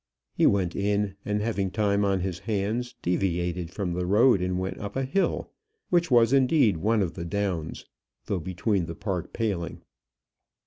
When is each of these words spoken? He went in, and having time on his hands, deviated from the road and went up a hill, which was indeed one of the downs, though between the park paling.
He 0.33 0.47
went 0.47 0.75
in, 0.75 1.15
and 1.23 1.43
having 1.43 1.69
time 1.69 2.03
on 2.03 2.21
his 2.21 2.39
hands, 2.39 2.95
deviated 3.03 3.69
from 3.69 3.93
the 3.93 4.07
road 4.07 4.41
and 4.41 4.57
went 4.57 4.79
up 4.79 4.95
a 4.95 5.03
hill, 5.03 5.51
which 5.91 6.09
was 6.09 6.33
indeed 6.33 6.77
one 6.77 7.03
of 7.03 7.13
the 7.13 7.23
downs, 7.23 7.85
though 8.25 8.39
between 8.39 8.87
the 8.87 8.95
park 8.95 9.31
paling. 9.31 9.83